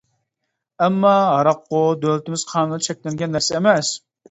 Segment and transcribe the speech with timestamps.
[0.85, 3.97] ئەمما ھاراققۇ دۆلىتىمىز قانۇنىدا چەكلەنگەن نەرسە ئەمەس.